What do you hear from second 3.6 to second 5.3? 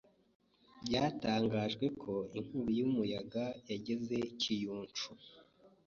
yegereye Kyushu.